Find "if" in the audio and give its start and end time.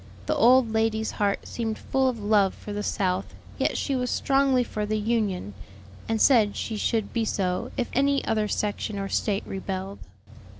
7.77-7.87